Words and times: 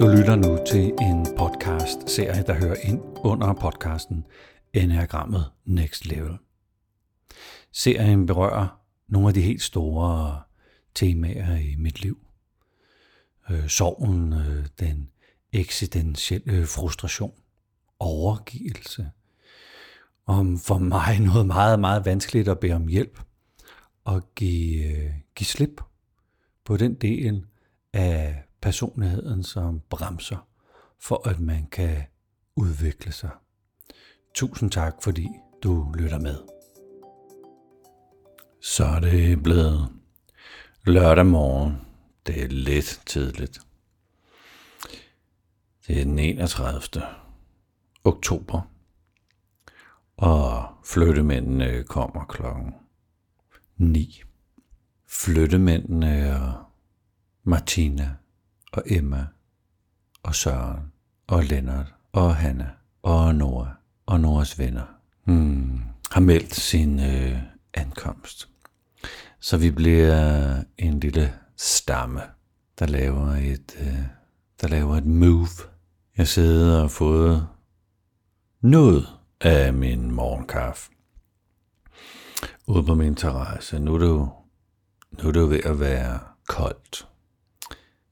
Du 0.00 0.06
lytter 0.06 0.36
nu 0.36 0.58
til 0.66 0.92
en 1.00 1.26
podcast-serie, 1.38 2.42
der 2.42 2.54
hører 2.54 2.76
ind 2.82 3.00
under 3.24 3.52
podcasten 3.52 4.24
Enagrammet 4.72 5.50
Next 5.64 6.06
Level. 6.06 6.38
Serien 7.72 8.26
berører 8.26 8.80
nogle 9.08 9.28
af 9.28 9.34
de 9.34 9.40
helt 9.40 9.62
store 9.62 10.42
temaer 10.94 11.56
i 11.56 11.76
mit 11.78 12.02
liv. 12.02 12.18
Øh, 13.50 13.68
sorgen, 13.68 14.32
øh, 14.32 14.66
den 14.80 15.10
eksistentielle 15.52 16.66
frustration, 16.66 17.32
overgivelse. 17.98 19.10
Om 20.26 20.58
for 20.58 20.78
mig 20.78 21.20
noget 21.32 21.46
meget, 21.46 21.80
meget 21.80 22.04
vanskeligt 22.04 22.48
at 22.48 22.58
bede 22.58 22.72
om 22.72 22.86
hjælp 22.86 23.20
og 24.04 24.34
give, 24.34 24.84
øh, 24.84 25.10
give 25.34 25.46
slip 25.46 25.80
på 26.64 26.76
den 26.76 26.94
del 26.94 27.44
af 27.92 28.47
personligheden, 28.60 29.42
som 29.42 29.80
bremser 29.80 30.48
for, 31.00 31.28
at 31.28 31.40
man 31.40 31.66
kan 31.66 32.02
udvikle 32.56 33.12
sig. 33.12 33.30
Tusind 34.34 34.70
tak, 34.70 34.94
fordi 35.02 35.28
du 35.62 35.92
lytter 35.98 36.18
med. 36.18 36.36
Så 38.60 38.84
er 38.84 39.00
det 39.00 39.42
blevet 39.42 39.88
lørdag 40.84 41.26
morgen. 41.26 41.76
Det 42.26 42.42
er 42.44 42.48
lidt 42.48 43.02
tidligt. 43.06 43.60
Det 45.86 46.00
er 46.00 46.04
den 46.04 46.18
31. 46.18 47.02
oktober. 48.04 48.60
Og 50.16 50.68
flyttemændene 50.84 51.84
kommer 51.84 52.24
klokken 52.24 52.74
9. 53.76 54.22
Flyttemændene 55.06 56.40
og 56.40 56.64
Martina 57.42 58.16
og 58.72 58.82
Emma 58.86 59.26
og 60.22 60.34
Søren 60.34 60.92
og 61.26 61.44
Lennart 61.44 61.94
og 62.12 62.36
Hanna 62.36 62.70
og 63.02 63.34
Nora 63.34 63.70
og 64.06 64.20
Noras 64.20 64.58
venner 64.58 64.86
hmm, 65.24 65.82
har 66.10 66.20
meldt 66.20 66.54
sin 66.54 67.00
øh, 67.00 67.38
ankomst. 67.74 68.48
Så 69.40 69.56
vi 69.56 69.70
bliver 69.70 70.62
en 70.78 71.00
lille 71.00 71.34
stamme, 71.56 72.22
der 72.78 72.86
laver 72.86 73.26
et, 73.26 73.76
øh, 73.80 74.02
der 74.60 74.68
laver 74.68 74.96
et 74.96 75.06
move. 75.06 75.48
Jeg 76.16 76.28
sidder 76.28 76.74
og 76.74 76.80
har 76.80 76.88
fået 76.88 77.48
noget 78.60 79.06
af 79.40 79.72
min 79.72 80.10
morgenkaffe 80.10 80.90
ude 82.66 82.82
på 82.82 82.94
min 82.94 83.14
terrasse. 83.14 83.78
Nu 83.78 83.94
er 83.94 83.98
det 83.98 84.06
jo, 84.06 84.28
nu 85.10 85.28
er 85.28 85.32
det 85.32 85.40
jo 85.40 85.46
ved 85.46 85.60
at 85.64 85.80
være 85.80 86.20
koldt. 86.48 87.08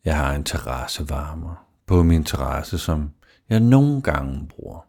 Jeg 0.07 0.17
har 0.17 0.35
en 0.35 0.45
terrassevarmer 0.45 1.67
på 1.87 2.03
min 2.03 2.25
terrasse, 2.25 2.79
som 2.79 3.11
jeg 3.49 3.61
nogle 3.61 4.03
gange 4.03 4.49
bruger. 4.49 4.87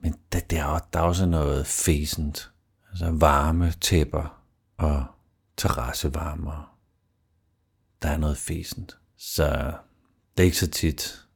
Men 0.00 0.14
der, 0.32 0.40
der, 0.40 0.64
er, 0.64 0.78
der 0.92 0.98
er 0.98 1.04
også 1.04 1.26
noget 1.26 1.66
fæsent. 1.66 2.50
Altså 2.90 3.10
varme 3.10 3.72
tæpper 3.80 4.42
og 4.76 5.04
terrassevarmer. 5.56 6.76
Der 8.02 8.08
er 8.08 8.16
noget 8.16 8.36
fæsent. 8.36 8.98
Så 9.16 9.72
det 10.36 10.42
er 10.42 10.44
ikke 10.44 10.58
så 10.58 10.70
tit, 10.70 11.26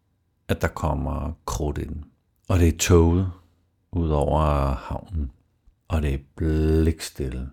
at 0.48 0.62
der 0.62 0.69
kommer 0.69 1.33
krudt 1.44 1.78
ind. 1.78 2.05
Og 2.48 2.58
det 2.58 2.69
er 2.69 2.78
toget 2.78 3.31
ud 3.92 4.08
over 4.08 4.75
havnen. 4.75 5.31
Og 5.88 6.03
det 6.03 6.14
er 6.14 6.19
blikstille. 6.36 7.50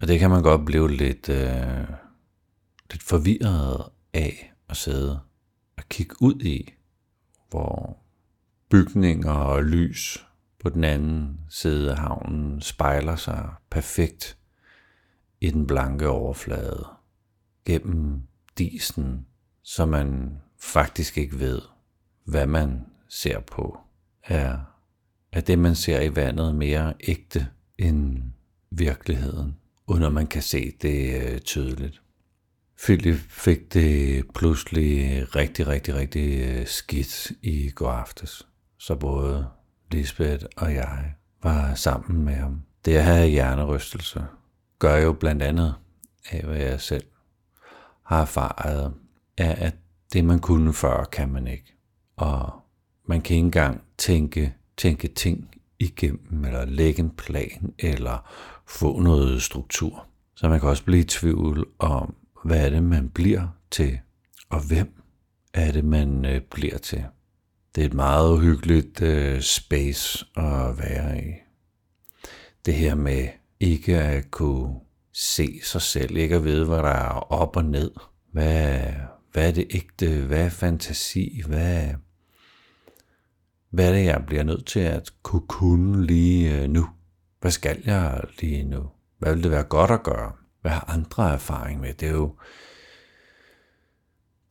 Og 0.00 0.08
det 0.08 0.18
kan 0.18 0.30
man 0.30 0.42
godt 0.42 0.66
blive 0.66 0.90
lidt, 0.90 1.28
øh, 1.28 1.88
lidt 2.90 3.02
forvirret 3.02 3.84
af 4.12 4.47
at 4.68 4.76
sidde 4.76 5.20
og 5.76 5.84
kigge 5.88 6.14
ud 6.20 6.40
i, 6.40 6.74
hvor 7.50 7.98
bygninger 8.70 9.32
og 9.32 9.64
lys 9.64 10.26
på 10.60 10.68
den 10.68 10.84
anden 10.84 11.40
side 11.48 11.90
af 11.90 11.98
havnen 11.98 12.60
spejler 12.60 13.16
sig 13.16 13.50
perfekt 13.70 14.38
i 15.40 15.50
den 15.50 15.66
blanke 15.66 16.08
overflade 16.08 16.86
gennem 17.64 18.22
disen, 18.58 19.26
så 19.62 19.86
man 19.86 20.38
faktisk 20.58 21.18
ikke 21.18 21.40
ved, 21.40 21.60
hvad 22.24 22.46
man 22.46 22.86
ser 23.08 23.40
på, 23.40 23.78
er, 24.22 24.58
er 25.32 25.40
det, 25.40 25.58
man 25.58 25.74
ser 25.74 26.00
i 26.00 26.16
vandet 26.16 26.54
mere 26.54 26.94
ægte 27.00 27.48
end 27.78 28.22
virkeligheden, 28.70 29.56
uden 29.86 30.02
at 30.02 30.12
man 30.12 30.26
kan 30.26 30.42
se 30.42 30.72
det 30.82 31.22
øh, 31.22 31.40
tydeligt. 31.40 32.02
Philip 32.82 33.18
fik 33.28 33.74
det 33.74 34.24
pludselig 34.34 35.26
rigtig, 35.36 35.66
rigtig, 35.66 35.94
rigtig 35.94 36.48
øh, 36.48 36.66
skidt 36.66 37.32
i 37.42 37.70
går 37.70 37.90
aftes. 37.90 38.46
Så 38.78 38.94
både 38.94 39.48
Lisbeth 39.90 40.44
og 40.56 40.74
jeg 40.74 41.14
var 41.42 41.74
sammen 41.74 42.24
med 42.24 42.34
ham. 42.34 42.62
Det 42.84 42.96
at 42.96 43.04
have 43.04 43.28
hjernerystelse 43.28 44.24
gør 44.78 44.96
jo 44.96 45.12
blandt 45.12 45.42
andet 45.42 45.74
af, 46.30 46.44
hvad 46.44 46.56
jeg 46.56 46.80
selv 46.80 47.04
har 48.02 48.20
erfaret, 48.20 48.94
er, 49.36 49.66
at 49.66 49.74
det 50.12 50.24
man 50.24 50.38
kunne 50.38 50.72
før, 50.72 51.04
kan 51.04 51.32
man 51.32 51.46
ikke. 51.46 51.74
Og 52.16 52.52
man 53.06 53.20
kan 53.20 53.36
ikke 53.36 53.44
engang 53.44 53.82
tænke, 53.98 54.54
tænke 54.76 55.08
ting 55.08 55.50
igennem, 55.78 56.44
eller 56.44 56.64
lægge 56.64 57.02
en 57.02 57.10
plan, 57.10 57.74
eller 57.78 58.30
få 58.66 59.00
noget 59.00 59.42
struktur. 59.42 60.06
Så 60.36 60.48
man 60.48 60.60
kan 60.60 60.68
også 60.68 60.84
blive 60.84 61.00
i 61.00 61.04
tvivl 61.04 61.66
om, 61.78 62.14
hvad 62.44 62.66
er 62.66 62.70
det, 62.70 62.82
man 62.82 63.08
bliver 63.08 63.48
til, 63.70 63.98
og 64.48 64.60
hvem 64.66 65.02
er 65.54 65.72
det, 65.72 65.84
man 65.84 66.24
øh, 66.24 66.40
bliver 66.40 66.78
til. 66.78 67.04
Det 67.74 67.80
er 67.82 67.86
et 67.86 67.94
meget 67.94 68.32
uhyggeligt 68.32 69.02
øh, 69.02 69.40
space 69.40 70.26
at 70.36 70.78
være 70.78 71.22
i. 71.24 71.32
Det 72.66 72.74
her 72.74 72.94
med 72.94 73.28
ikke 73.60 73.96
at 73.96 74.30
kunne 74.30 74.74
se 75.12 75.60
sig 75.64 75.82
selv, 75.82 76.16
ikke 76.16 76.36
at 76.36 76.44
vide, 76.44 76.66
hvad 76.66 76.78
der 76.78 76.88
er 76.88 77.32
op 77.32 77.56
og 77.56 77.64
ned. 77.64 77.90
Hvad, 78.32 78.80
hvad 79.32 79.48
er 79.48 79.52
det 79.52 79.66
ægte? 79.70 80.24
Hvad 80.26 80.44
er 80.44 80.48
fantasi? 80.48 81.42
Hvad, 81.46 81.88
hvad 83.70 83.88
er 83.88 83.92
det, 83.92 84.04
jeg 84.04 84.24
bliver 84.26 84.42
nødt 84.42 84.66
til 84.66 84.80
at 84.80 85.12
kunne 85.22 85.46
kunne 85.48 86.06
lige 86.06 86.62
øh, 86.62 86.70
nu? 86.70 86.88
Hvad 87.40 87.50
skal 87.50 87.82
jeg 87.84 88.24
lige 88.40 88.64
nu? 88.64 88.90
Hvad 89.18 89.34
vil 89.34 89.42
det 89.42 89.50
være 89.50 89.62
godt 89.62 89.90
at 89.90 90.02
gøre? 90.02 90.32
Hvad 90.60 90.70
har 90.70 90.90
andre 90.90 91.32
erfaring 91.32 91.80
med? 91.80 91.94
Det 91.94 92.08
er 92.08 92.12
jo, 92.12 92.36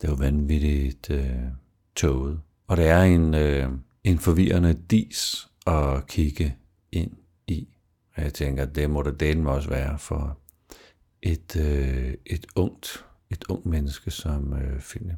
det 0.00 0.08
er 0.08 0.12
jo 0.12 0.16
vanvittigt 0.16 1.10
øh, 1.10 1.42
tåget. 1.96 2.40
Og 2.66 2.76
det 2.76 2.88
er 2.88 3.02
en, 3.02 3.34
øh, 3.34 3.68
en 4.04 4.18
forvirrende 4.18 4.74
dis 4.90 5.48
at 5.66 6.06
kigge 6.06 6.56
ind 6.92 7.12
i. 7.46 7.68
Og 8.16 8.22
jeg 8.22 8.34
tænker, 8.34 8.64
det 8.64 8.90
må 8.90 9.02
det 9.02 9.20
dele 9.20 9.50
også 9.50 9.68
være 9.68 9.98
for 9.98 10.38
et, 11.22 11.56
øh, 11.56 12.14
et 12.26 12.46
ungt 12.56 13.04
et 13.30 13.44
ung 13.48 13.68
menneske 13.68 14.10
som 14.10 14.52
øh, 14.52 14.80
Philip. 14.80 15.16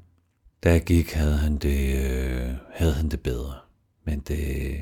Da 0.65 0.73
jeg 0.73 0.85
gik, 0.85 1.13
havde 1.13 1.37
han 1.37 1.59
det, 1.59 2.05
øh, 2.05 2.55
havde 2.71 2.93
han 2.93 3.09
det 3.09 3.21
bedre. 3.21 3.55
Men 4.05 4.21
det, 4.21 4.77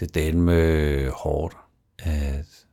det 0.00 0.14
delte 0.14 0.38
med 0.38 1.10
hårdt 1.10 1.56
at 1.98 2.66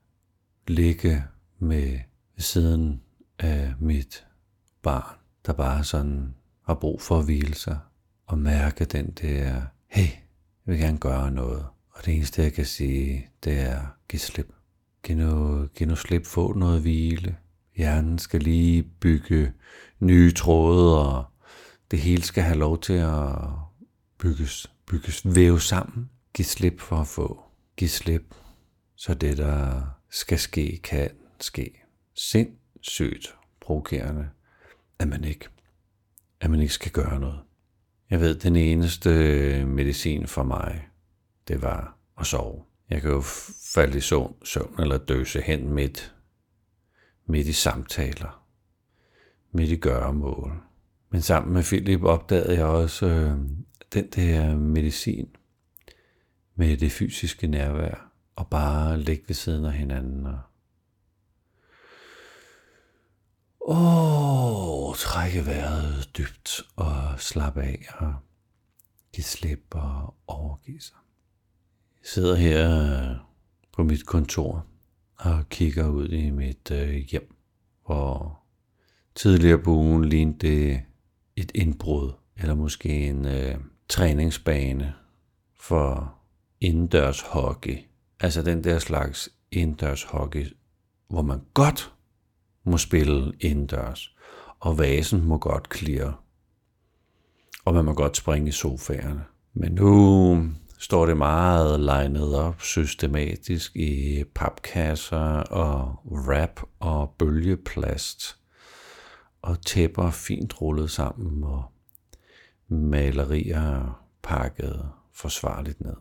ligge 0.68 1.24
med 1.60 2.00
siden 2.41 3.02
af 3.40 3.74
mit 3.79 4.25
barn, 4.81 5.18
der 5.46 5.53
bare 5.53 5.84
sådan 5.84 6.35
har 6.66 6.74
brug 6.74 7.02
for 7.02 7.19
at 7.19 7.25
hvile 7.25 7.56
sig 7.56 7.79
og 8.25 8.38
mærke 8.38 8.85
den 8.85 9.12
der, 9.12 9.62
hey, 9.88 10.07
jeg 10.66 10.74
vil 10.74 10.79
gerne 10.79 10.97
gøre 10.97 11.31
noget. 11.31 11.66
Og 11.91 12.06
det 12.06 12.16
eneste, 12.16 12.41
jeg 12.41 12.53
kan 12.53 12.66
sige, 12.66 13.29
det 13.44 13.59
er, 13.59 13.81
giv 14.09 14.19
slip. 14.19 14.53
Giv 15.03 15.17
nu, 15.17 15.66
giv 15.76 15.88
nu 15.88 15.96
slip, 15.96 16.26
få 16.26 16.53
noget 16.53 16.82
hvile. 16.82 17.38
Hjernen 17.78 18.20
skal 18.20 18.41
lige 18.41 18.84
bygge 18.84 19.53
nye 19.99 20.32
tråde, 20.32 21.08
og 21.08 21.26
det 21.91 21.99
hele 21.99 22.23
skal 22.23 22.44
have 22.44 22.58
lov 22.58 22.82
til 22.82 22.94
at 22.94 23.35
bygges, 24.20 24.67
bygges 24.87 25.35
væve 25.35 25.61
sammen. 25.61 26.09
Giv 26.34 26.46
slip 26.46 26.79
for 26.79 26.96
at 26.96 27.08
få. 27.08 27.41
Giv 27.78 27.87
slip, 27.87 28.35
så 28.96 29.14
det, 29.14 29.37
der 29.37 29.82
skal 30.09 30.40
ske, 30.40 30.79
kan 30.84 31.09
ske. 31.40 31.81
Sindssygt 32.29 33.35
provokerende, 33.62 34.29
at 35.00 35.08
man 35.08 35.23
ikke, 35.23 35.47
at 36.41 36.52
man 36.52 36.59
ikke 36.59 36.73
skal 36.73 36.91
gøre 36.91 37.20
noget. 37.20 37.40
Jeg 38.09 38.20
ved, 38.20 38.35
den 38.35 38.56
eneste 38.56 39.09
øh, 39.09 39.68
medicin 39.68 40.28
for 40.28 40.44
mig, 40.44 40.88
det 41.47 41.62
var 41.62 41.97
at 42.20 42.26
sove. 42.26 42.64
Jeg 42.90 43.02
kan 43.02 43.12
jo 43.12 43.22
falde 43.73 43.97
i 43.97 44.02
søvn, 44.02 44.35
søvn 44.44 44.76
eller 44.79 44.97
døse 44.97 45.41
hen 45.41 45.73
midt, 45.73 46.16
midt 47.26 47.47
i 47.47 47.53
samtaler, 47.53 48.46
midt 49.52 49.70
i 49.70 49.76
gøremål. 49.76 50.62
Men 51.09 51.22
sammen 51.22 51.53
med 51.53 51.64
Philip 51.64 52.03
opdagede 52.03 52.53
jeg 52.53 52.66
også 52.66 53.06
øh, 53.06 53.40
den 53.94 54.09
der 54.09 54.56
medicin 54.56 55.35
med 56.56 56.78
det 56.78 56.91
fysiske 56.91 57.47
nærvær, 57.47 58.12
og 58.35 58.47
bare 58.47 59.00
ligge 59.00 59.23
ved 59.28 59.35
siden 59.35 59.66
af 59.66 59.73
hinanden 59.73 60.26
og 60.26 60.40
Åh, 63.66 64.90
oh, 64.90 64.96
trække 64.96 65.46
vejret 65.46 66.09
dybt 66.17 66.61
og 66.75 67.19
slappe 67.19 67.61
af 67.61 67.85
og 67.97 68.16
give 69.13 69.23
slip 69.23 69.66
og 69.72 70.16
overgive 70.28 70.81
sig. 70.81 70.97
Jeg 72.02 72.08
sidder 72.08 72.35
her 72.35 72.93
øh, 73.11 73.17
på 73.73 73.84
mit 73.84 74.05
kontor 74.05 74.66
og 75.17 75.49
kigger 75.49 75.87
ud 75.87 76.08
i 76.09 76.29
mit 76.29 76.72
øh, 76.72 76.96
hjem, 76.96 77.35
hvor 77.85 78.40
tidligere 79.16 79.63
på 79.63 79.72
ugen 79.72 80.05
lignede 80.05 80.47
det 80.47 80.81
et 81.35 81.52
indbrud, 81.55 82.11
eller 82.37 82.55
måske 82.55 82.90
en 82.90 83.25
øh, 83.25 83.55
træningsbane 83.90 84.93
for 85.59 86.16
indendørs 86.61 87.22
hockey. 87.22 87.78
Altså 88.19 88.41
den 88.41 88.63
der 88.63 88.79
slags 88.79 89.29
indendørs 89.52 90.03
hockey, 90.03 90.58
hvor 91.08 91.22
man 91.22 91.41
godt 91.53 91.93
må 92.63 92.78
spille 92.78 93.34
indendørs, 93.40 94.16
og 94.59 94.79
vasen 94.79 95.23
må 95.25 95.37
godt 95.37 95.69
klire, 95.69 96.13
og 97.66 97.73
man 97.73 97.85
må 97.85 97.93
godt 97.93 98.17
springe 98.17 98.49
i 98.49 98.52
sofaerne. 98.52 99.23
Men 99.53 99.72
nu 99.72 100.49
står 100.78 101.05
det 101.05 101.17
meget 101.17 101.79
legnet 101.79 102.35
op 102.35 102.61
systematisk 102.61 103.75
i 103.75 104.23
papkasser 104.35 105.40
og 105.40 105.96
wrap 106.05 106.61
og 106.79 107.16
bølgeplast 107.17 108.37
og 109.41 109.66
tæpper 109.66 110.11
fint 110.11 110.61
rullet 110.61 110.91
sammen 110.91 111.43
og 111.43 111.63
malerier 112.67 114.03
pakket 114.23 114.90
forsvarligt 115.13 115.81
ned. 115.81 115.96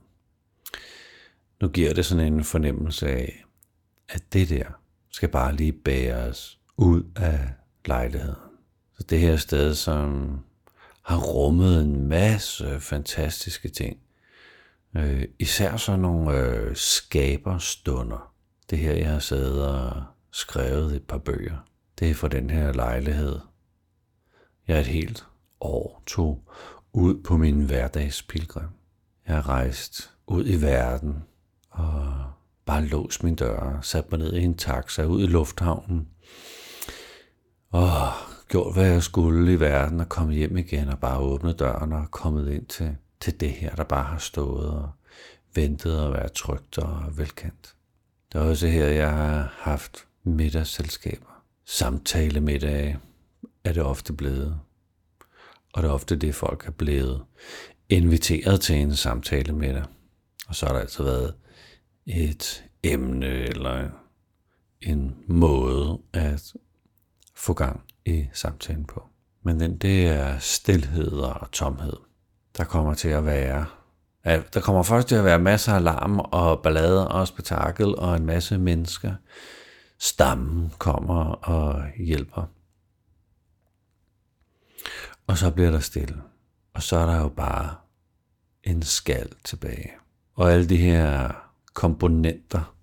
Nu 1.61 1.69
giver 1.69 1.95
det 1.95 2.07
sådan 2.07 2.33
en 2.33 2.45
fornemmelse 2.45 3.09
af, 3.09 3.45
at 4.09 4.23
det 4.33 4.49
der 4.49 4.65
skal 5.11 5.29
bare 5.29 5.57
lige 5.57 5.73
bæres 5.73 6.59
ud 6.77 7.03
af 7.17 7.49
lejligheden. 7.85 8.37
Så 8.99 9.03
det 9.03 9.21
her 9.21 9.37
sted, 9.37 9.75
som 9.75 10.39
har 11.03 11.19
rummet 11.19 11.81
en 11.81 12.09
masse 12.09 12.81
fantastiske 12.81 13.69
ting, 13.69 13.99
øh, 14.97 15.25
især 15.39 15.77
sådan 15.77 16.01
nogle 16.01 16.39
øh, 16.39 16.77
skaberstunder. 16.77 18.33
Det 18.71 18.79
her, 18.79 18.93
jeg 18.93 19.11
har 19.11 19.19
siddet 19.19 19.69
og 19.69 20.03
skrevet 20.33 20.97
et 20.97 21.03
par 21.03 21.19
bøger, 21.19 21.57
det 21.99 22.11
er 22.11 22.15
fra 22.15 22.29
den 22.29 22.51
her 22.51 22.73
lejlighed. 22.73 23.39
Jeg 24.69 24.81
et 24.81 24.87
helt 24.87 25.27
år 25.61 26.03
tog 26.07 26.51
ud 26.93 27.23
på 27.23 27.37
min 27.37 27.61
hverdagspilgrim. 27.61 28.69
Jeg 29.27 29.35
har 29.35 29.49
rejst 29.49 30.11
ud 30.27 30.45
i 30.47 30.63
verden 30.63 31.25
og 31.71 32.33
bare 32.71 32.85
låst 32.85 33.23
min 33.23 33.35
dør, 33.35 33.79
sat 33.83 34.11
mig 34.11 34.19
ned 34.19 34.33
i 34.33 34.43
en 34.43 34.55
taxa 34.55 35.05
ud 35.05 35.23
i 35.23 35.27
lufthavnen 35.27 36.09
og 37.71 38.13
gjort, 38.49 38.75
hvad 38.75 38.87
jeg 38.87 39.03
skulle 39.03 39.53
i 39.53 39.61
verden 39.61 40.01
og 40.01 40.09
kommet 40.09 40.37
hjem 40.37 40.57
igen 40.57 40.89
og 40.89 40.99
bare 40.99 41.19
åbnet 41.19 41.59
døren 41.59 41.93
og 41.93 42.11
kommet 42.11 42.53
ind 42.53 42.67
til, 42.67 42.97
til 43.21 43.41
det 43.41 43.51
her, 43.51 43.75
der 43.75 43.85
bare 43.85 44.05
har 44.05 44.19
stået 44.19 44.71
og 44.71 44.91
ventet 45.55 46.01
og 46.01 46.13
været 46.13 46.33
trygt 46.33 46.79
og 46.79 47.19
velkendt. 47.19 47.75
Det 48.33 48.41
er 48.41 48.45
også 48.45 48.67
her, 48.67 48.87
jeg 48.87 49.11
har 49.11 49.55
haft 49.59 50.07
middagsselskaber. 50.25 51.43
Samtale 51.67 52.41
middag 52.41 52.97
er 53.65 53.73
det 53.73 53.83
ofte 53.83 54.13
blevet. 54.13 54.61
Og 55.73 55.83
det 55.83 55.89
er 55.89 55.93
ofte 55.93 56.17
det, 56.17 56.35
folk 56.35 56.67
er 56.67 56.73
blevet 56.73 57.23
inviteret 57.89 58.61
til 58.61 58.77
en 58.77 58.97
samtale 58.97 59.53
med 59.53 59.75
dig. 59.75 59.85
Og 60.49 60.55
så 60.55 60.67
har 60.67 60.73
der 60.73 60.81
altså 60.81 61.03
været 61.03 61.35
et 62.07 62.65
emne 62.83 63.27
eller 63.27 63.89
en 64.81 65.17
måde 65.27 65.99
at 66.13 66.53
få 67.35 67.55
gang 67.55 67.83
i 68.05 68.27
samtalen 68.33 68.85
på. 68.85 69.07
Men 69.43 69.61
den, 69.61 69.79
det 69.79 70.07
er 70.07 70.39
stillhed 70.39 71.13
og 71.13 71.51
tomhed. 71.53 71.97
Der 72.57 72.65
kommer 72.65 72.95
til 72.95 73.09
at 73.09 73.27
være 73.27 73.67
der 74.25 74.61
kommer 74.61 74.83
først 74.83 75.09
til 75.09 75.15
at 75.15 75.25
være 75.25 75.39
masser 75.39 75.73
af 75.73 75.85
larm 75.85 76.19
og 76.19 76.63
ballade 76.63 77.09
og 77.09 77.29
spektakel 77.29 77.97
og 77.97 78.17
en 78.17 78.27
masse 78.27 78.59
mennesker. 78.59 79.15
Stammen 79.99 80.73
kommer 80.79 81.25
og 81.25 81.85
hjælper. 81.97 82.45
Og 85.27 85.39
så 85.39 85.51
bliver 85.51 85.71
der 85.71 85.81
stille. 85.81 86.23
Og 86.75 86.83
så 86.83 86.97
er 86.97 87.07
der 87.07 87.17
jo 87.17 87.29
bare 87.29 87.75
en 88.63 88.83
skal 88.83 89.33
tilbage. 89.45 89.91
Og 90.35 90.53
alle 90.53 90.69
de 90.69 90.77
her 90.77 91.50
komponenter, 91.75 92.77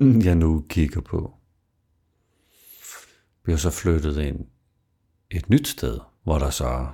jeg 0.00 0.34
nu 0.34 0.64
kigger 0.68 1.00
på, 1.00 1.34
bliver 3.42 3.56
så 3.56 3.70
flyttet 3.70 4.18
ind 4.18 4.46
et 5.30 5.48
nyt 5.48 5.68
sted, 5.68 5.98
hvor 6.24 6.38
der 6.38 6.50
så 6.50 6.86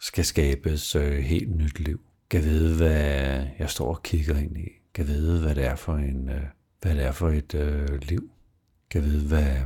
skal 0.00 0.24
skabes 0.24 0.96
øh, 0.96 1.18
helt 1.18 1.56
nyt 1.56 1.78
liv. 1.78 2.00
Kan 2.30 2.44
vide, 2.44 2.76
hvad 2.76 3.46
jeg 3.58 3.70
står 3.70 3.94
og 3.94 4.02
kigger 4.02 4.36
ind 4.36 4.58
i. 4.58 4.68
Kan 4.94 5.06
vide, 5.06 5.42
hvad 5.42 5.54
det 5.54 5.64
er 5.64 5.76
for 5.76 5.94
en, 5.94 6.28
øh, 6.28 6.42
hvad 6.80 6.94
det 6.94 7.04
er 7.04 7.12
for 7.12 7.28
et 7.28 7.54
øh, 7.54 8.02
liv. 8.02 8.30
Kan 8.90 9.02
vide, 9.02 9.28
hvad, 9.28 9.56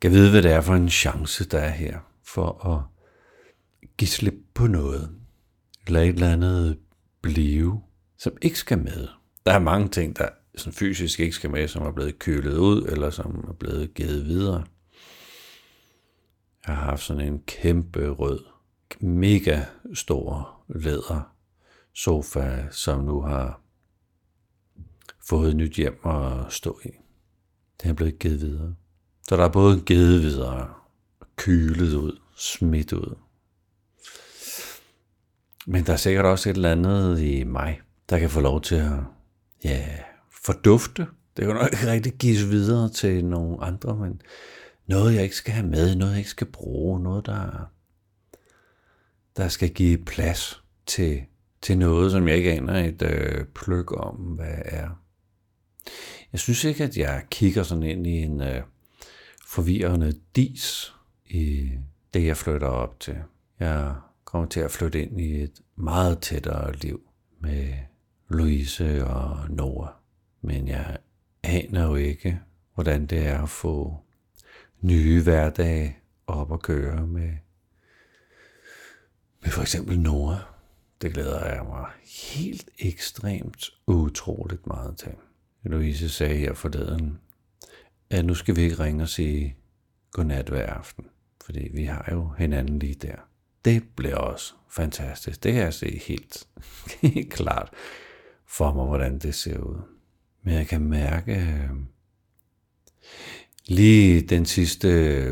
kan 0.00 0.10
vide, 0.10 0.30
hvad 0.30 0.42
det 0.42 0.52
er 0.52 0.60
for 0.60 0.74
en 0.74 0.90
chance, 0.90 1.48
der 1.48 1.58
er 1.58 1.70
her 1.70 1.98
for 2.24 2.66
at 2.66 2.82
give 3.96 4.08
slip 4.08 4.34
på 4.54 4.66
noget. 4.66 5.10
Eller 5.86 6.00
et 6.00 6.08
eller 6.08 6.32
andet 6.32 6.78
blive, 7.22 7.82
som 8.18 8.32
ikke 8.42 8.58
skal 8.58 8.78
med. 8.78 9.08
Der 9.46 9.52
er 9.52 9.58
mange 9.58 9.88
ting, 9.88 10.16
der 10.16 10.28
sådan 10.56 10.72
fysisk 10.72 11.20
ikke 11.20 11.32
skal 11.32 11.50
med, 11.50 11.68
som 11.68 11.82
er 11.82 11.92
blevet 11.92 12.18
kølet 12.18 12.58
ud, 12.58 12.82
eller 12.82 13.10
som 13.10 13.44
er 13.48 13.52
blevet 13.52 13.94
givet 13.94 14.26
videre. 14.26 14.64
Jeg 16.66 16.76
har 16.76 16.84
haft 16.84 17.02
sådan 17.02 17.26
en 17.26 17.42
kæmpe 17.46 18.08
rød, 18.08 18.44
mega 19.00 19.64
stor 19.94 20.62
læder 20.68 21.32
sofa, 21.94 22.64
som 22.70 23.04
nu 23.04 23.20
har 23.20 23.60
fået 25.28 25.50
et 25.50 25.56
nyt 25.56 25.74
hjem 25.76 26.06
at 26.06 26.52
stå 26.52 26.80
i. 26.84 26.90
Den 27.82 27.90
er 27.90 27.94
blevet 27.94 28.18
givet 28.18 28.40
videre. 28.40 28.74
Så 29.28 29.36
der 29.36 29.44
er 29.44 29.52
både 29.52 29.80
givet 29.80 30.22
videre, 30.22 30.74
kylet 31.36 31.94
ud, 31.94 32.18
smidt 32.36 32.92
ud. 32.92 33.14
Men 35.66 35.86
der 35.86 35.92
er 35.92 35.96
sikkert 35.96 36.24
også 36.24 36.50
et 36.50 36.56
eller 36.56 36.72
andet 36.72 37.20
i 37.20 37.44
mig, 37.44 37.80
der 38.10 38.18
kan 38.18 38.30
få 38.30 38.40
lov 38.40 38.60
til 38.60 38.74
at 38.74 39.15
ja, 39.64 39.86
fordufte. 40.30 41.06
Det 41.36 41.46
kan 41.46 41.54
nok 41.54 41.72
ikke 41.72 41.92
rigtig 41.92 42.12
gives 42.12 42.50
videre 42.50 42.88
til 42.88 43.24
nogle 43.24 43.64
andre, 43.64 43.96
men 43.96 44.22
noget, 44.86 45.14
jeg 45.14 45.22
ikke 45.22 45.36
skal 45.36 45.52
have 45.52 45.66
med, 45.66 45.96
noget, 45.96 46.12
jeg 46.12 46.18
ikke 46.18 46.30
skal 46.30 46.46
bruge, 46.46 47.00
noget, 47.00 47.26
der, 47.26 47.70
der 49.36 49.48
skal 49.48 49.70
give 49.70 49.98
plads 49.98 50.62
til, 50.86 51.22
til 51.62 51.78
noget, 51.78 52.12
som 52.12 52.28
jeg 52.28 52.36
ikke 52.36 52.52
aner 52.52 52.84
et 52.84 53.02
øh, 53.02 53.44
pløk 53.44 53.92
om, 53.92 54.14
hvad 54.14 54.58
er. 54.64 54.88
Jeg 56.32 56.40
synes 56.40 56.64
ikke, 56.64 56.84
at 56.84 56.96
jeg 56.96 57.24
kigger 57.30 57.62
sådan 57.62 57.82
ind 57.82 58.06
i 58.06 58.22
en 58.22 58.40
øh, 58.40 58.62
forvirrende 59.46 60.20
dis 60.36 60.94
i 61.26 61.70
det, 62.14 62.26
jeg 62.26 62.36
flytter 62.36 62.68
op 62.68 63.00
til. 63.00 63.16
Jeg 63.60 63.94
kommer 64.24 64.48
til 64.48 64.60
at 64.60 64.70
flytte 64.70 65.02
ind 65.02 65.20
i 65.20 65.42
et 65.42 65.60
meget 65.76 66.18
tættere 66.18 66.72
liv 66.72 67.00
med 67.40 67.74
Louise 68.28 69.06
og 69.06 69.50
Noah. 69.50 69.88
Men 70.40 70.68
jeg 70.68 70.98
aner 71.42 71.84
jo 71.86 71.94
ikke, 71.94 72.40
hvordan 72.74 73.06
det 73.06 73.26
er 73.26 73.42
at 73.42 73.48
få 73.48 73.96
nye 74.80 75.22
hverdage 75.22 75.96
op 76.26 76.52
at 76.52 76.62
køre 76.62 77.06
med, 77.06 77.32
med 79.42 79.50
for 79.50 79.62
eksempel 79.62 80.00
Noah. 80.00 80.38
Det 81.02 81.12
glæder 81.12 81.54
jeg 81.54 81.64
mig 81.64 81.86
helt 82.34 82.70
ekstremt 82.78 83.70
utroligt 83.86 84.66
meget 84.66 84.96
til. 84.96 85.12
Louise 85.62 86.08
sagde 86.08 86.36
her 86.36 86.54
forleden, 86.54 87.20
at 88.10 88.24
nu 88.24 88.34
skal 88.34 88.56
vi 88.56 88.62
ikke 88.62 88.78
ringe 88.84 89.02
og 89.02 89.08
sige 89.08 89.56
godnat 90.10 90.48
hver 90.48 90.66
aften, 90.66 91.06
fordi 91.44 91.68
vi 91.74 91.84
har 91.84 92.08
jo 92.12 92.28
hinanden 92.38 92.78
lige 92.78 92.94
der. 92.94 93.16
Det 93.64 93.82
bliver 93.96 94.16
også 94.16 94.54
fantastisk. 94.70 95.42
Det 95.42 95.52
kan 95.52 95.62
jeg 95.62 95.74
se 95.74 96.00
helt, 96.06 96.48
helt 97.02 97.32
klart 97.32 97.74
for 98.48 98.72
mig, 98.72 98.86
hvordan 98.86 99.18
det 99.18 99.34
ser 99.34 99.58
ud. 99.58 99.80
Men 100.42 100.54
jeg 100.54 100.66
kan 100.66 100.80
mærke, 100.80 101.32
øh, 101.32 101.70
lige 103.66 104.20
den 104.20 104.46
sidste 104.46 104.88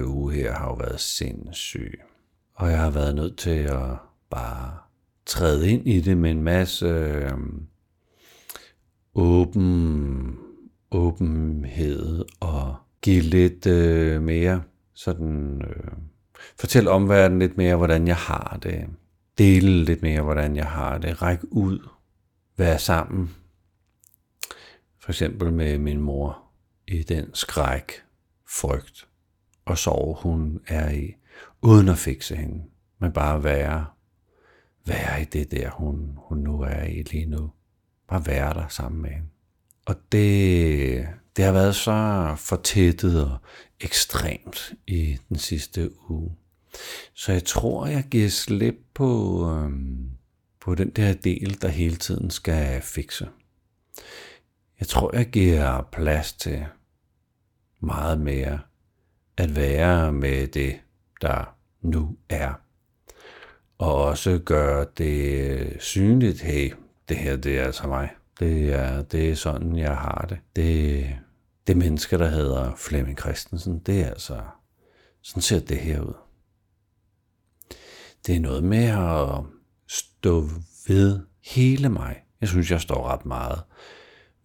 uge 0.07 0.35
her 0.35 0.53
har 0.53 0.67
jo 0.67 0.75
været 0.75 1.01
sindssyg. 1.01 2.01
Og 2.55 2.71
jeg 2.71 2.79
har 2.79 2.91
været 2.91 3.15
nødt 3.15 3.39
til 3.39 3.51
at 3.51 3.97
bare 4.31 4.79
træde 5.27 5.71
ind 5.71 5.89
i 5.89 6.01
det 6.01 6.17
med 6.17 6.31
en 6.31 6.43
masse 6.43 6.87
øh, 6.87 7.33
åben, 9.15 10.37
åbenhed 10.91 12.25
og 12.41 12.77
give 13.03 13.21
lidt 13.21 13.67
øh, 13.67 14.23
mere 14.23 14.63
sådan, 14.95 15.63
øh, 15.63 15.93
fortæl 16.57 16.89
omverdenen 16.89 17.39
lidt 17.39 17.57
mere, 17.57 17.77
hvordan 17.77 18.07
jeg 18.07 18.17
har 18.17 18.59
det. 18.63 18.87
Dele 19.39 19.85
lidt 19.85 20.03
mere, 20.03 20.23
hvordan 20.23 20.57
jeg 20.57 20.67
har 20.67 20.99
det. 20.99 21.23
Ræk 21.23 21.39
ud. 21.51 21.89
Være 22.57 22.79
sammen. 22.79 23.35
For 24.99 25.11
eksempel 25.11 25.53
med 25.53 25.79
min 25.79 26.01
mor 26.01 26.43
i 26.87 27.03
den 27.03 27.35
skræk, 27.35 27.93
frygt 28.49 29.09
og 29.65 29.79
sorg, 29.79 30.19
hun 30.23 30.61
er 30.67 30.91
i, 30.91 31.15
uden 31.63 31.89
at 31.89 31.99
fikse 31.99 32.37
hende, 32.37 32.65
men 32.99 33.13
bare 33.13 33.45
være, 33.45 33.87
være 34.87 35.23
i 35.23 35.25
det 35.25 35.51
der, 35.51 35.71
hun, 35.71 36.11
hun 36.17 36.39
nu 36.39 36.61
er 36.61 36.85
i 36.85 37.03
lige 37.03 37.27
nu. 37.27 37.51
Bare 38.09 38.27
være 38.27 38.55
der 38.55 38.69
sammen 38.69 39.03
med 39.03 39.11
hende. 39.11 39.29
Og 39.87 39.97
det, 40.13 41.09
det 41.37 41.45
har 41.45 41.53
været 41.53 41.75
så 41.75 42.35
fortættet 42.37 43.25
og 43.25 43.39
ekstremt 43.81 44.75
i 44.87 45.19
den 45.29 45.39
sidste 45.39 45.91
uge. 46.11 46.37
Så 47.15 47.33
jeg 47.33 47.45
tror, 47.45 47.87
jeg 47.87 48.05
giver 48.11 48.29
slip 48.29 48.77
på, 48.95 49.41
øhm, 49.51 50.11
på 50.65 50.75
den 50.75 50.91
der 50.91 51.15
del, 51.15 51.63
der 51.63 51.69
hele 51.69 51.97
tiden 51.97 52.31
skal 52.31 52.83
fikse. 52.83 53.29
Jeg 54.81 54.89
tror, 54.89 55.17
jeg 55.17 55.27
giver 55.27 55.89
plads 55.93 56.33
til 56.33 56.67
meget 57.81 58.21
mere 58.21 58.61
at 59.37 59.57
være 59.57 60.13
med 60.13 60.49
det, 60.49 60.81
der 61.23 61.57
nu 61.83 62.17
er. 62.29 62.53
Og 63.79 64.05
også 64.05 64.39
gøre 64.45 64.87
det 64.99 65.77
synligt, 65.81 66.41
hey, 66.41 66.73
det 67.09 67.17
her 67.17 67.37
det 67.37 67.59
er 67.59 67.65
altså 67.65 67.87
mig. 67.87 68.11
Det 68.41 68.73
er, 68.73 69.03
det 69.03 69.31
er 69.31 69.35
sådan, 69.35 69.77
jeg 69.77 69.97
har 69.97 70.27
det. 70.29 70.39
Det, 70.57 71.07
det 71.67 71.77
menneske, 71.77 72.19
der 72.19 72.29
hedder 72.29 72.75
Flemming 72.77 73.19
Christensen, 73.19 73.79
det 73.79 74.01
er 74.01 74.09
altså, 74.09 74.43
sådan 75.23 75.43
ser 75.43 75.61
det 75.61 75.77
her 75.77 76.01
ud. 76.01 76.15
Det 78.27 78.37
er 78.37 78.41
noget 78.41 78.65
med 78.65 78.85
at 78.85 79.54
stå 80.25 80.49
ved 80.89 81.21
hele 81.45 81.89
mig. 81.89 82.17
Jeg 82.41 82.49
synes, 82.49 82.71
jeg 82.71 82.81
står 82.81 83.09
ret 83.09 83.27
meget 83.27 83.63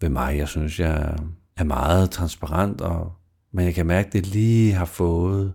ved 0.02 0.10
mig. 0.10 0.38
Jeg 0.38 0.48
synes, 0.48 0.80
jeg 0.80 1.16
er 1.56 1.64
meget 1.64 2.12
transparent, 2.12 2.82
og, 2.82 3.14
men 3.52 3.66
jeg 3.66 3.74
kan 3.74 3.86
mærke, 3.86 4.08
at 4.08 4.14
det 4.14 4.28
lige 4.28 4.74
har 4.74 4.86
fået 4.86 5.54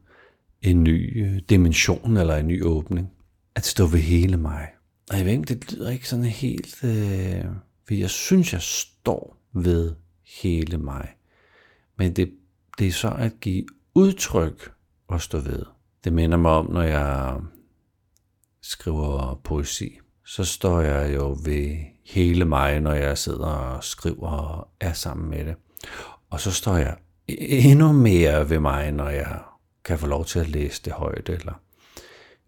en 0.62 0.84
ny 0.84 1.26
øh, 1.26 1.42
dimension 1.48 2.16
eller 2.16 2.36
en 2.36 2.46
ny 2.46 2.64
åbning. 2.64 3.10
At 3.54 3.64
stå 3.64 3.86
ved 3.86 3.98
hele 3.98 4.36
mig. 4.36 4.68
Og 5.10 5.16
jeg 5.16 5.24
ved 5.24 5.32
ikke, 5.32 5.54
det 5.54 5.72
lyder 5.72 5.90
ikke 5.90 6.08
sådan 6.08 6.24
helt... 6.24 6.84
Øh, 6.84 7.44
for 7.86 7.94
jeg 7.94 8.10
synes, 8.10 8.52
jeg 8.52 8.62
står 8.62 9.36
ved 9.52 9.94
hele 10.42 10.78
mig. 10.78 11.08
Men 11.98 12.12
det, 12.12 12.32
det 12.78 12.86
er 12.86 12.92
så 12.92 13.10
at 13.10 13.40
give 13.40 13.64
udtryk 13.94 14.72
og 15.08 15.20
stå 15.20 15.38
ved. 15.38 15.62
Det 16.04 16.12
minder 16.12 16.36
mig 16.36 16.50
om, 16.50 16.70
når 16.70 16.82
jeg 16.82 17.40
skriver 18.62 19.40
poesi. 19.44 19.98
Så 20.26 20.44
står 20.44 20.80
jeg 20.80 21.14
jo 21.14 21.38
ved 21.44 21.76
hele 22.04 22.44
mig, 22.44 22.80
når 22.80 22.92
jeg 22.92 23.18
sidder 23.18 23.46
og 23.46 23.84
skriver 23.84 24.28
og 24.28 24.68
er 24.80 24.92
sammen 24.92 25.30
med 25.30 25.44
det. 25.44 25.54
Og 26.30 26.40
så 26.40 26.50
står 26.50 26.76
jeg 26.76 26.96
e-, 27.30 27.34
endnu 27.70 27.92
mere 27.92 28.50
ved 28.50 28.58
mig, 28.58 28.92
når 28.92 29.08
jeg 29.08 29.40
kan 29.84 29.98
få 29.98 30.06
lov 30.06 30.24
til 30.24 30.38
at 30.38 30.48
læse 30.48 30.82
det 30.84 30.92
højt, 30.92 31.28
eller 31.28 31.60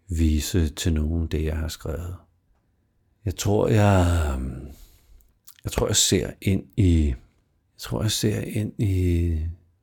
vise 0.09 0.69
til 0.69 0.93
nogen 0.93 1.27
det, 1.27 1.43
jeg 1.43 1.57
har 1.57 1.67
skrevet. 1.67 2.15
Jeg 3.25 3.35
tror, 3.35 3.67
jeg, 3.67 4.39
jeg 5.63 5.71
tror, 5.71 5.87
jeg 5.87 5.95
ser 5.95 6.31
ind 6.41 6.63
i, 6.77 7.07
jeg 7.07 7.15
tror, 7.77 8.01
jeg 8.01 8.11
ser 8.11 8.41
ind 8.41 8.73
i 8.81 9.39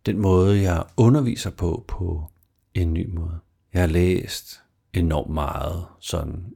den 0.06 0.18
måde, 0.18 0.62
jeg 0.62 0.84
underviser 0.96 1.50
på, 1.50 1.84
på 1.88 2.30
en 2.74 2.92
ny 2.92 3.14
måde. 3.14 3.38
Jeg 3.72 3.80
har 3.82 3.88
læst 3.88 4.60
enormt 4.92 5.30
meget 5.30 5.86
sådan 6.00 6.54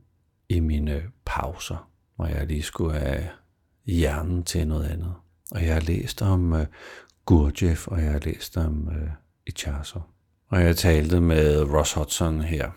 i 0.48 0.60
mine 0.60 1.02
pauser, 1.24 1.90
hvor 2.16 2.26
jeg 2.26 2.46
lige 2.46 2.62
skulle 2.62 2.98
have 2.98 3.28
hjernen 3.84 4.42
til 4.42 4.68
noget 4.68 4.88
andet. 4.88 5.14
Og 5.50 5.64
jeg 5.64 5.74
har 5.74 5.80
læst 5.80 6.22
om 6.22 6.52
uh, 6.52 6.60
Gurdjieff, 7.26 7.88
og 7.88 8.02
jeg 8.02 8.12
har 8.12 8.18
læst 8.18 8.56
om 8.56 8.88
øh, 8.88 9.02
uh, 9.02 9.08
Ichazo. 9.46 10.00
Og 10.48 10.60
jeg 10.60 10.76
talte 10.76 11.20
med 11.20 11.62
Ross 11.62 11.92
Hudson 11.92 12.40
her 12.40 12.70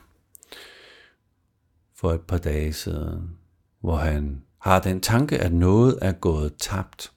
for 1.95 2.11
et 2.11 2.21
par 2.21 2.37
dage 2.37 2.73
siden, 2.73 3.37
hvor 3.79 3.95
han 3.95 4.43
har 4.61 4.79
den 4.79 5.01
tanke, 5.01 5.37
at 5.37 5.53
noget 5.53 5.99
er 6.01 6.11
gået 6.11 6.55
tabt 6.59 7.11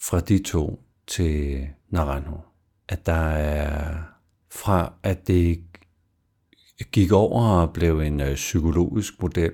fra 0.00 0.20
de 0.20 0.42
to 0.42 0.82
til 1.06 1.68
Naranjo. 1.88 2.40
At 2.88 3.06
der 3.06 3.12
er 3.12 4.02
fra, 4.50 4.92
at 5.02 5.26
det 5.26 5.71
gik 6.92 7.12
over 7.12 7.42
og 7.42 7.72
blev 7.72 8.00
en 8.00 8.20
øh, 8.20 8.34
psykologisk 8.34 9.22
model. 9.22 9.52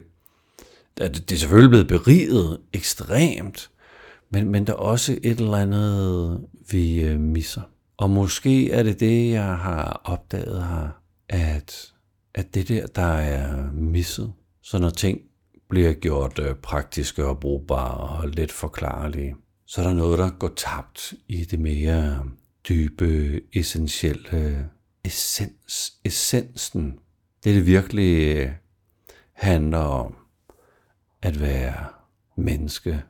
Det, 0.98 1.28
det 1.28 1.32
er 1.32 1.38
selvfølgelig 1.38 1.70
blevet 1.70 1.88
beriget 1.88 2.60
ekstremt, 2.72 3.70
men, 4.30 4.48
men 4.48 4.66
der 4.66 4.72
er 4.72 4.76
også 4.76 5.18
et 5.22 5.40
eller 5.40 5.56
andet, 5.56 6.40
vi 6.70 7.00
øh, 7.00 7.20
misser. 7.20 7.62
Og 7.96 8.10
måske 8.10 8.70
er 8.70 8.82
det 8.82 9.00
det, 9.00 9.30
jeg 9.30 9.56
har 9.56 10.00
opdaget 10.04 10.64
her, 10.64 10.88
at, 11.28 11.92
at 12.34 12.54
det 12.54 12.68
der, 12.68 12.86
der 12.86 13.02
er 13.02 13.72
misset, 13.72 14.32
så 14.62 14.78
når 14.78 14.90
ting 14.90 15.20
bliver 15.68 15.92
gjort 15.92 16.38
øh, 16.38 16.54
praktiske 16.54 17.26
og 17.26 17.40
brugbare 17.40 18.18
og 18.18 18.28
let 18.28 18.52
forklarlige, 18.52 19.34
så 19.66 19.80
er 19.80 19.86
der 19.86 19.94
noget, 19.94 20.18
der 20.18 20.30
går 20.30 20.52
tabt 20.56 21.14
i 21.28 21.44
det 21.44 21.60
mere 21.60 22.24
dybe, 22.68 23.40
essentielle 23.52 24.68
essens, 25.04 25.92
essensen. 26.04 26.98
Det, 27.48 27.56
det 27.56 27.66
virkelig 27.66 28.36
øh, 28.36 28.50
handler 29.32 29.78
om 29.78 30.16
at 31.22 31.40
være 31.40 31.86
menneske 32.36 33.02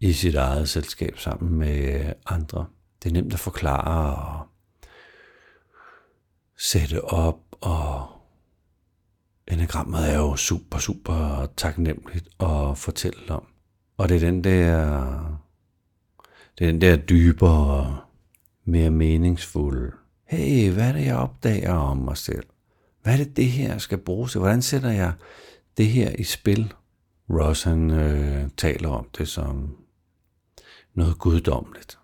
i 0.00 0.12
sit 0.12 0.34
eget 0.34 0.68
selskab 0.68 1.18
sammen 1.18 1.58
med 1.58 2.12
andre. 2.26 2.66
Det 3.02 3.08
er 3.08 3.12
nemt 3.12 3.32
at 3.32 3.38
forklare 3.38 4.14
og 4.16 4.46
sætte 6.58 7.04
op, 7.04 7.40
og 7.60 8.08
enagrammet 9.48 10.12
er 10.12 10.18
jo 10.18 10.36
super, 10.36 10.78
super 10.78 11.46
taknemmeligt 11.56 12.28
at 12.40 12.78
fortælle 12.78 13.32
om. 13.32 13.46
Og 13.96 14.08
det 14.08 14.16
er 14.16 14.20
den 14.20 14.44
der, 14.44 15.38
det 16.58 16.66
er 16.66 16.70
den 16.72 16.80
der 16.80 16.96
dybere, 16.96 18.00
mere 18.64 18.90
meningsfulde. 18.90 19.92
Hey, 20.24 20.72
hvad 20.72 20.88
er 20.88 20.92
det, 20.92 21.04
jeg 21.04 21.16
opdager 21.16 21.74
om 21.74 21.96
mig 21.96 22.16
selv? 22.16 22.46
Hvad 23.02 23.12
er 23.12 23.16
det, 23.16 23.36
det 23.36 23.46
her 23.46 23.78
skal 23.78 23.98
bruges 23.98 24.32
til? 24.32 24.38
Hvordan 24.38 24.62
sætter 24.62 24.90
jeg 24.90 25.12
det 25.76 25.86
her 25.86 26.10
i 26.10 26.24
spil? 26.24 26.72
Ross 27.30 27.62
han 27.62 27.90
øh, 27.90 28.48
taler 28.56 28.88
om 28.88 29.08
det 29.18 29.28
som 29.28 29.76
noget 30.94 31.18
guddommeligt. 31.18 31.98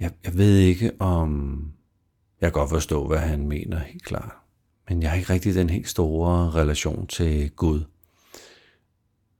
Jeg, 0.00 0.10
jeg 0.24 0.36
ved 0.38 0.58
ikke 0.58 0.92
om... 0.98 1.62
Jeg 2.40 2.52
kan 2.52 2.60
godt 2.60 2.70
forstå, 2.70 3.06
hvad 3.06 3.18
han 3.18 3.48
mener 3.48 3.78
helt 3.78 4.04
klart. 4.04 4.32
Men 4.88 5.02
jeg 5.02 5.10
har 5.10 5.16
ikke 5.16 5.32
rigtig 5.32 5.54
den 5.54 5.70
helt 5.70 5.88
store 5.88 6.50
relation 6.50 7.06
til 7.06 7.50
Gud. 7.50 7.84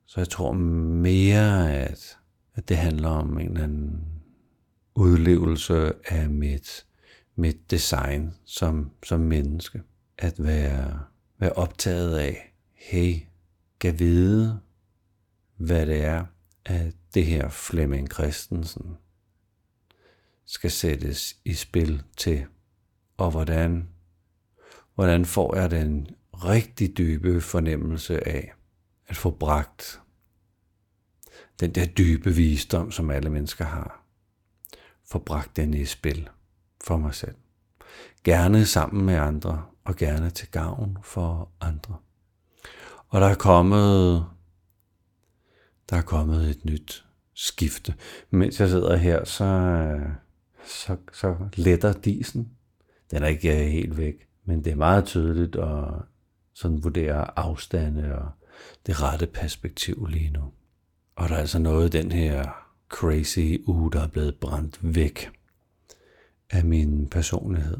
Så 0.06 0.20
jeg 0.20 0.28
tror 0.28 0.52
mere, 0.52 1.74
at, 1.74 2.18
at 2.54 2.68
det 2.68 2.76
handler 2.76 3.08
om 3.08 3.38
en 3.38 3.46
eller 3.46 3.62
anden 3.62 4.04
udlevelse 4.94 5.92
af 6.04 6.30
mit, 6.30 6.86
mit 7.36 7.70
design 7.70 8.34
som, 8.44 8.90
som 9.02 9.20
menneske. 9.20 9.82
At 10.18 10.44
være, 10.44 11.04
være 11.38 11.52
optaget 11.52 12.18
af, 12.18 12.54
hey, 12.72 13.20
kan 13.80 13.98
vide, 13.98 14.60
hvad 15.56 15.86
det 15.86 16.04
er, 16.04 16.26
at 16.64 16.94
det 17.14 17.26
her 17.26 17.48
Flemming 17.48 18.12
Christensen 18.12 18.96
skal 20.44 20.70
sættes 20.70 21.36
i 21.44 21.54
spil 21.54 22.02
til, 22.16 22.46
og 23.16 23.30
hvordan, 23.30 23.88
hvordan 24.94 25.24
får 25.24 25.56
jeg 25.56 25.70
den 25.70 26.08
rigtig 26.32 26.98
dybe 26.98 27.40
fornemmelse 27.40 28.28
af 28.28 28.52
at 29.06 29.16
få 29.16 29.30
bragt 29.30 30.00
den 31.60 31.70
der 31.74 31.86
dybe 31.86 32.30
visdom, 32.30 32.90
som 32.90 33.10
alle 33.10 33.30
mennesker 33.30 33.64
har, 33.64 34.04
få 35.04 35.18
bragt 35.18 35.56
den 35.56 35.74
i 35.74 35.84
spil 35.84 36.28
for 36.84 36.96
mig 36.96 37.14
selv. 37.14 37.34
Gerne 38.24 38.66
sammen 38.66 39.06
med 39.06 39.14
andre, 39.14 39.66
og 39.86 39.96
gerne 39.96 40.30
til 40.30 40.50
gavn 40.50 40.98
for 41.02 41.50
andre. 41.60 41.96
Og 43.08 43.20
der 43.20 43.26
er 43.26 43.34
kommet, 43.34 44.26
der 45.90 45.96
er 45.96 46.02
kommet 46.02 46.50
et 46.50 46.64
nyt 46.64 47.04
skifte. 47.34 47.94
Mens 48.30 48.60
jeg 48.60 48.68
sidder 48.68 48.96
her, 48.96 49.24
så, 49.24 50.00
så, 50.66 50.96
så 51.12 51.36
letter 51.54 51.92
disen. 51.92 52.50
Den 53.10 53.22
er 53.22 53.26
ikke 53.26 53.54
helt 53.54 53.96
væk, 53.96 54.28
men 54.44 54.64
det 54.64 54.72
er 54.72 54.76
meget 54.76 55.04
tydeligt 55.04 55.56
at 55.56 55.84
sådan 56.54 56.84
vurdere 56.84 57.38
afstande 57.38 58.14
og 58.18 58.30
det 58.86 59.02
rette 59.02 59.26
perspektiv 59.26 60.06
lige 60.06 60.30
nu. 60.30 60.52
Og 61.16 61.28
der 61.28 61.34
er 61.34 61.40
altså 61.40 61.58
noget 61.58 61.92
den 61.92 62.12
her 62.12 62.66
crazy 62.88 63.56
uge, 63.66 63.92
der 63.92 64.00
er 64.00 64.08
blevet 64.08 64.38
brændt 64.40 64.94
væk 64.94 65.30
af 66.50 66.64
min 66.64 67.08
personlighed 67.08 67.78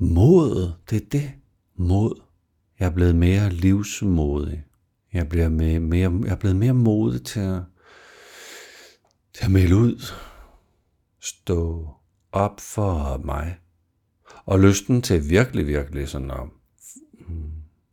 modet, 0.00 0.76
det 0.90 1.02
er 1.02 1.08
det. 1.12 1.32
Mod. 1.76 2.22
Jeg 2.78 2.86
er 2.86 2.90
blevet 2.90 3.14
mere 3.14 3.50
livsmodig. 3.50 4.64
Jeg, 5.12 5.28
bliver 5.28 5.48
mere, 5.48 5.80
mere, 5.80 6.20
jeg 6.24 6.30
er 6.30 6.36
blevet 6.36 6.56
mere 6.56 6.72
modig 6.72 7.24
til 7.24 7.40
at, 7.40 7.62
til 9.34 9.44
at 9.44 9.50
melde 9.50 9.76
ud. 9.76 10.12
Stå 11.20 11.88
op 12.32 12.60
for 12.60 13.20
mig. 13.24 13.58
Og 14.44 14.60
lysten 14.60 15.02
til 15.02 15.30
virkelig, 15.30 15.66
virkelig 15.66 16.08
sådan 16.08 16.30
at 16.30 16.48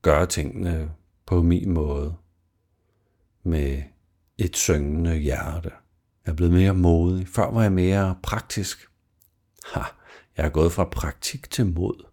gøre 0.01 0.25
tingene 0.25 0.91
på 1.25 1.41
min 1.41 1.71
måde. 1.71 2.15
med 3.43 3.83
et 4.37 4.55
syngende 4.55 5.17
hjerte. 5.17 5.71
Jeg 6.25 6.31
er 6.31 6.35
blevet 6.35 6.53
mere 6.53 6.73
modig. 6.73 7.27
Før 7.27 7.51
var 7.51 7.61
jeg 7.61 7.71
mere 7.71 8.15
praktisk. 8.23 8.87
Ha, 9.73 9.81
jeg 10.37 10.45
er 10.45 10.49
gået 10.49 10.71
fra 10.71 10.83
praktik 10.83 11.51
til 11.51 11.65
mod. 11.65 12.05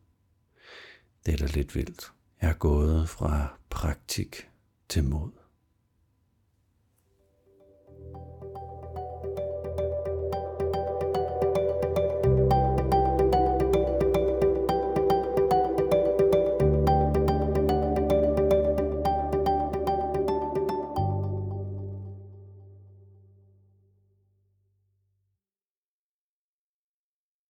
Det 1.26 1.34
er 1.34 1.38
da 1.38 1.46
lidt 1.46 1.74
vildt. 1.74 2.12
Jeg 2.42 2.50
er 2.50 2.54
gået 2.54 3.08
fra 3.08 3.58
praktik 3.70 4.48
til 4.88 5.04
mod. 5.04 5.30